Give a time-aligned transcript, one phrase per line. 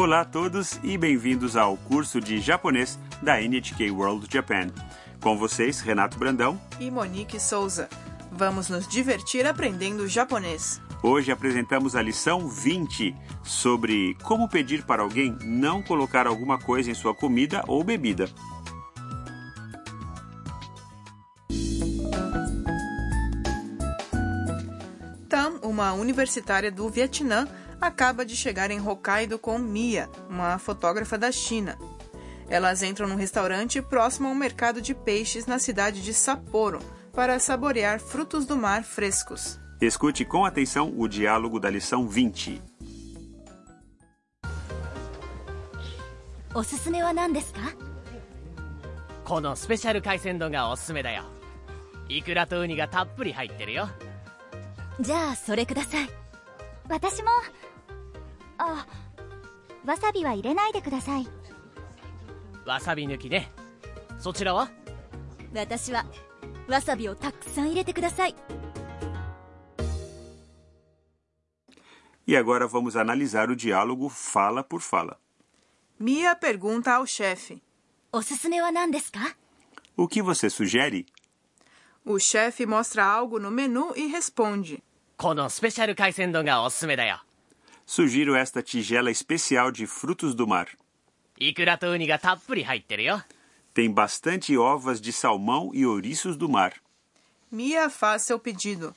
[0.00, 4.68] Olá a todos e bem-vindos ao curso de japonês da NHK World Japan.
[5.20, 6.56] Com vocês, Renato Brandão.
[6.78, 7.88] e Monique Souza.
[8.30, 10.80] Vamos nos divertir aprendendo japonês.
[11.02, 13.12] Hoje apresentamos a lição 20
[13.42, 18.30] sobre como pedir para alguém não colocar alguma coisa em sua comida ou bebida.
[25.28, 27.48] Tam, uma universitária do Vietnã,
[27.79, 31.77] acaba de chegar em Hokkaido com Mia, uma fotógrafa da China.
[32.49, 36.79] Elas entram num restaurante próximo a um mercado de peixes na cidade de Sapporo
[37.13, 39.59] para saborear frutos do mar frescos.
[39.81, 42.61] Escute com atenção o diálogo da lição 20.
[46.55, 47.61] おすすめは何ですか
[49.25, 51.23] このスペシャル海鮮丼がおすすめだよ
[52.09, 53.89] イクラとウニがたっぷり入ってるよ
[54.99, 56.09] じゃあそれください
[56.87, 57.29] 私も
[58.57, 58.85] あ
[59.85, 61.27] わさびは入れないでください
[62.65, 63.51] わさび抜きね
[64.19, 64.69] そちらは
[65.53, 66.05] 私は
[66.67, 68.35] わさびをたくさん入れてください
[72.25, 75.17] E agora vamos analisar o diálogo fala por fala.
[75.99, 77.61] Mia pergunta ao chefe.
[78.13, 79.35] おすすめは何ですか
[79.97, 81.05] O que você sugere?
[82.05, 84.81] O chefe mostra algo no menu e responde.
[85.17, 87.21] このスペシャル海鮮丼がおすすめだよ
[87.88, 90.68] sugiro esta tigela especial de frutos do mar.
[93.72, 96.74] Tem bastante ovas de salmão e ouriços do mar.
[97.50, 98.94] Mia faz seu pedido.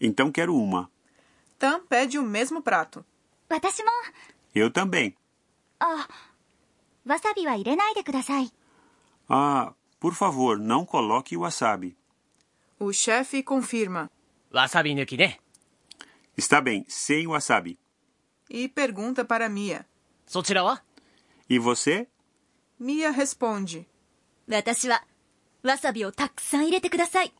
[0.00, 0.90] Então quero uma.
[1.60, 3.04] Tam pede o mesmo prato.
[4.52, 5.14] Eu também.
[5.78, 6.08] Ah,
[7.06, 7.54] wasabi wa.
[9.28, 11.96] Ah, por favor, não coloque wasabi.
[12.80, 14.10] O chefe confirma.
[14.52, 15.38] Wasabi nuki ne.
[16.38, 17.76] Está bem, sem wasabi.
[18.48, 19.84] E pergunta para Mia.
[20.24, 20.80] Sochira wa?
[21.50, 22.06] E você?
[22.78, 23.88] Mia responde.
[24.46, 25.00] Watashi wa
[25.64, 27.32] wasabi o takusan irete kudasai.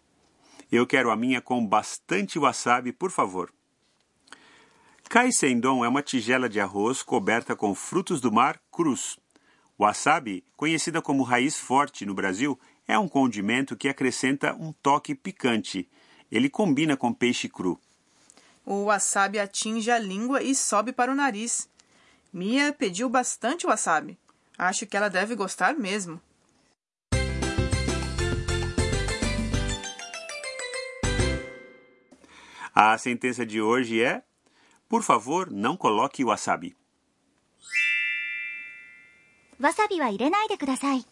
[0.73, 3.53] Eu quero a minha com bastante wasabi, por favor.
[5.09, 9.17] Kaisendon é uma tigela de arroz coberta com frutos do mar crus.
[9.79, 15.89] Wasabi, conhecida como raiz forte no Brasil, é um condimento que acrescenta um toque picante.
[16.33, 17.81] Ele combina com peixe cru.
[18.71, 21.71] O wasabi atinge a língua e sobe para o nariz.
[22.31, 24.19] Mia pediu bastante wasabi.
[24.59, 26.21] Acho que ela deve gostar mesmo.
[32.75, 34.23] A sentença de hoje é:
[34.87, 36.77] Por favor, não coloque wasabi.
[39.59, 41.07] Wasabi wa irenai de kudasai.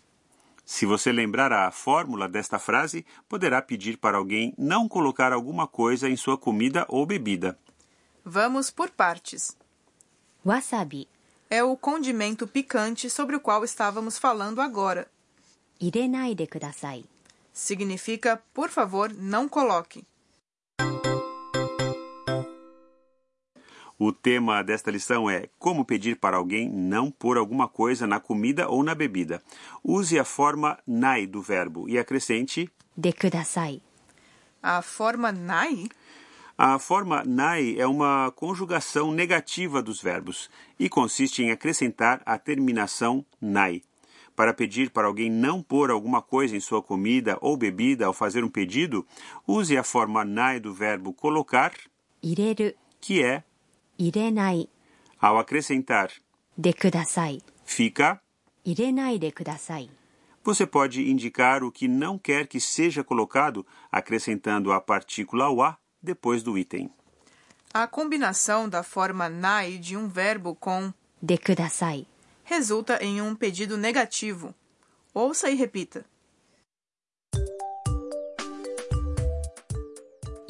[0.69, 6.10] Se você lembrar a fórmula desta frase, poderá pedir para alguém não colocar alguma coisa
[6.10, 7.56] em sua comida ou bebida.
[8.25, 9.56] Vamos por partes.
[10.44, 11.06] Wasabi.
[11.49, 15.09] É o condimento picante sobre o qual estávamos falando agora.
[15.81, 17.04] Irenai de kudasai.
[17.53, 20.04] Significa, por favor, não coloque.
[23.99, 28.69] O tema desta lição é Como pedir para alguém não pôr alguma coisa na comida
[28.69, 29.43] ou na bebida.
[29.83, 33.81] Use a forma nai do verbo e acrescente de kudasai.
[34.62, 35.89] A forma nai?
[36.59, 43.25] A forma nai é uma conjugação negativa dos verbos e consiste em acrescentar a terminação
[43.41, 43.83] nai.
[44.34, 48.45] Para pedir para alguém não pôr alguma coisa em sua comida ou bebida ao fazer
[48.45, 49.07] um pedido,
[49.47, 51.73] use a forma nai do verbo colocar,
[52.23, 53.43] ireru, que é
[53.97, 54.69] 入れない
[55.19, 56.09] ao acrescentar,
[56.57, 58.19] でください fica.
[58.63, 59.90] 入れないでください
[60.44, 66.41] Você pode indicar o que não quer que seja colocado acrescentando a partícula wa depois
[66.41, 66.90] do item.
[67.74, 70.91] A combinação da forma nai de um verbo com
[71.22, 72.07] でください
[72.44, 74.53] resulta em um pedido negativo.
[75.13, 76.03] Ouça e repita.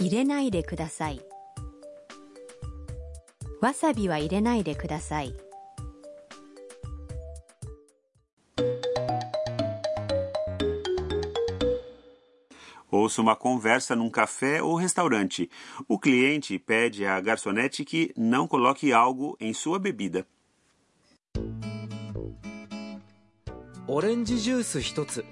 [0.01, 1.21] 入れないでください
[3.66, 5.34] わさびは入れないでください
[12.92, 15.50] Ouça uma conversa num café ou restaurante.
[15.88, 20.24] O cliente pede à garçonete que não coloque algo em sua bebida.
[23.88, 25.24] オレンジジュース一つ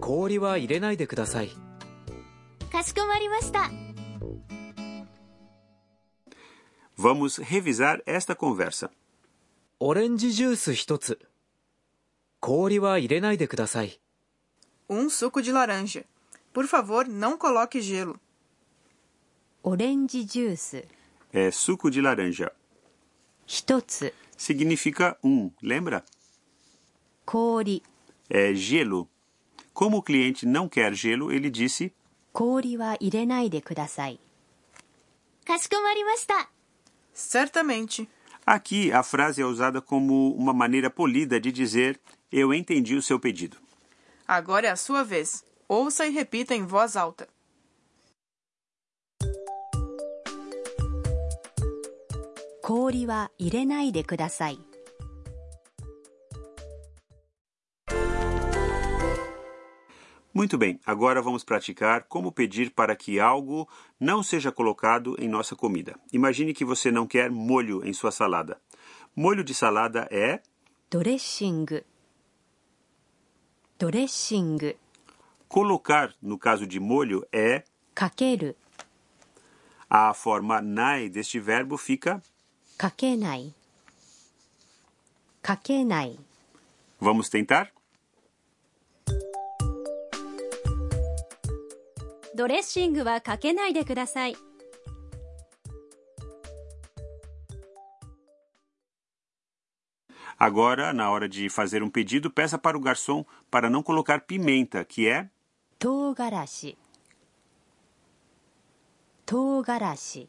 [0.00, 1.50] 氷は入れないでください
[2.72, 3.70] かしこまりました
[6.97, 8.89] Vamos revisar esta conversa.
[9.79, 11.19] オレンジジュース一つ
[12.39, 13.99] 氷は入れないでください
[14.89, 16.05] Um suco de laranja.
[16.53, 18.17] Por favor, não coloque gelo.
[19.63, 20.85] オレンジジュース
[21.33, 22.51] É suco de laranja.
[23.45, 26.03] 一つ significa um, lembra?
[27.25, 27.81] 氷
[28.29, 29.07] É gelo.
[29.73, 31.91] Como o cliente não quer gelo, ele disse
[32.31, 34.19] 氷は入れないでください
[35.45, 36.49] かしこまりました
[37.18, 38.08] Certamente.
[38.46, 42.00] Aqui a frase é usada como uma maneira polida de dizer:
[42.30, 43.56] Eu entendi o seu pedido.
[44.26, 45.44] Agora é a sua vez.
[45.68, 47.28] Ouça e repita em voz alta.
[52.62, 54.67] Kori wa irenai de kudasai.
[60.38, 63.68] Muito bem, agora vamos praticar como pedir para que algo
[63.98, 65.98] não seja colocado em nossa comida.
[66.12, 68.56] Imagine que você não quer molho em sua salada.
[69.16, 70.40] Molho de salada é
[70.88, 71.66] dressing.
[73.80, 74.76] Dressing.
[75.48, 78.54] Colocar, no caso de molho, é kakeru.
[79.90, 82.22] A forma nai deste verbo fica
[82.78, 83.52] kakenai.
[85.42, 86.16] Kakenai.
[87.00, 87.72] Vamos tentar?
[92.37, 94.35] ドレッシングはかけないでください
[100.37, 104.83] Agora, na hora de fazer um pedido, peça para o garçom para não colocar pimenta,
[104.83, 105.29] que é
[105.79, 106.75] 唐辛子
[109.25, 110.27] 唐辛子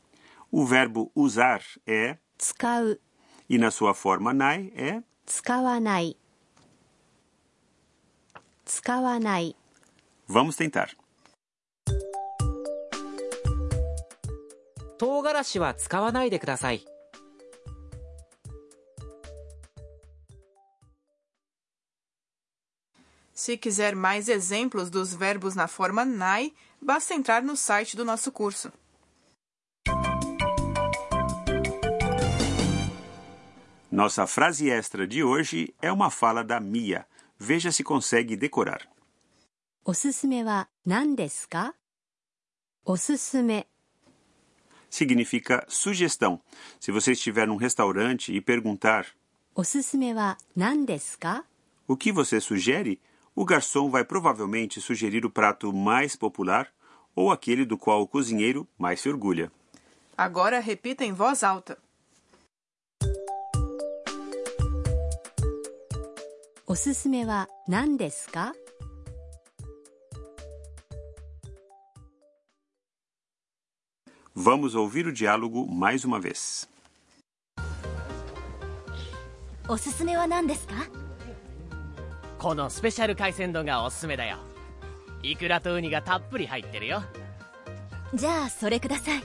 [0.53, 3.01] o verbo usar é 使う
[3.49, 6.17] e na sua forma nai é 使わない
[8.65, 9.57] 使わない
[10.27, 10.89] Vamos tentar.
[14.99, 16.85] 唐辛子は使わないでください
[23.35, 28.31] Se quiser mais exemplos dos verbos na forma nai, basta entrar no site do nosso
[28.31, 28.73] curso.
[33.91, 37.07] Nossa frase extra de hoje é uma fala da Mia.
[37.39, 38.89] Veja se consegue decorar.
[39.85, 41.75] おすすめは何ですか
[42.87, 43.69] おすすめ
[44.90, 46.42] significa sugestão.
[46.80, 49.06] Se você estiver num restaurante e perguntar
[51.88, 53.00] o que você sugere,
[53.36, 56.68] o garçom vai provavelmente sugerir o prato mais popular
[57.16, 59.52] ou aquele do qual o cozinheiro mais se orgulha.
[60.18, 61.78] Agora repita em voz alta.
[66.66, 66.76] O
[74.36, 76.68] Vamos ouvir o diálogo mais uma vez.
[79.68, 80.74] おすすめは何ですか？
[82.38, 84.38] このスペシャル海鮮丼がおすすめだよ。
[85.24, 87.04] イクラとウニがたっぷり入ってるよ。
[88.14, 89.24] じゃあそれください。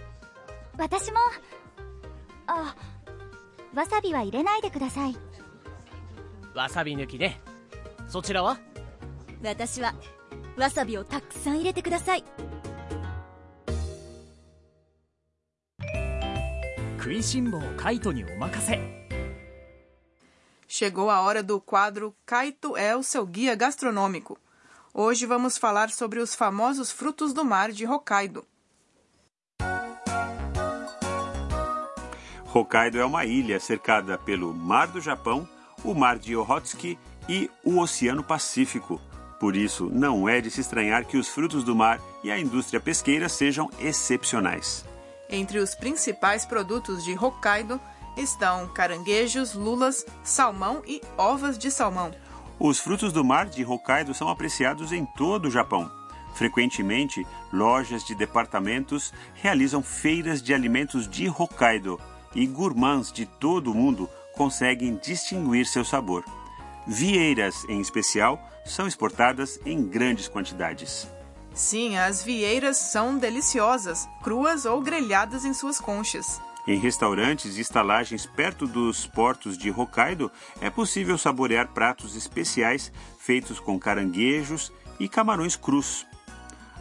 [0.77, 1.19] 私も。
[2.47, 2.75] あ
[3.75, 5.17] わさびは入れないでください。
[6.55, 7.41] わさび抜きね。
[8.09, 8.59] そちらは？
[9.43, 9.95] 私は
[10.57, 12.25] わさびをたくさん入れてください
[17.04, 18.80] 食いしん坊カイトにお任せ
[20.68, 24.38] Chegou a hora do quadro Kaito é o seu guia gastronômico.
[24.94, 28.46] Hoje vamos falar sobre os famosos frutos do mar de Hokkaido.
[32.54, 35.48] Hokkaido é uma ilha cercada pelo Mar do Japão,
[35.84, 39.02] o Mar de Okhotsk e o Oceano Pacífico.
[39.40, 42.80] Por isso, não é de se estranhar que os frutos do mar e a indústria
[42.80, 44.84] pesqueira sejam excepcionais.
[45.29, 47.81] Entre os principais produtos de Hokkaido
[48.17, 52.13] estão caranguejos, lulas, salmão e ovas de salmão.
[52.59, 55.91] Os frutos do mar de Hokkaido são apreciados em todo o Japão.
[56.35, 62.01] Frequentemente, lojas de departamentos realizam feiras de alimentos de Hokkaido
[62.35, 66.25] e gourmands de todo o mundo conseguem distinguir seu sabor.
[66.87, 71.09] Vieiras, em especial, são exportadas em grandes quantidades.
[71.55, 76.41] Sim, as vieiras são deliciosas, cruas ou grelhadas em suas conchas.
[76.67, 83.61] Em restaurantes e estalagens perto dos portos de Hokkaido, é possível saborear pratos especiais feitos
[83.61, 86.07] com caranguejos e camarões crus.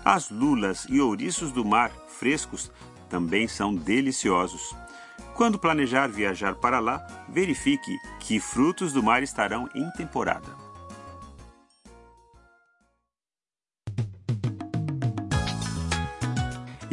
[0.04, 2.72] As lulas e ouriços do mar frescos
[3.10, 4.76] também são deliciosos.
[5.36, 10.63] Quando planejar viajar para lá, verifique que frutos do mar estarão em temporada.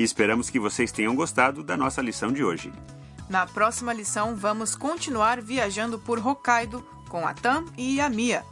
[0.01, 2.73] E esperamos que vocês tenham gostado da nossa lição de hoje.
[3.29, 8.43] Na próxima lição, vamos continuar viajando por Hokkaido com a Tam e a Mia.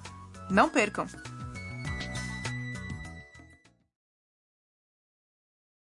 [0.51, 1.07] Não percam!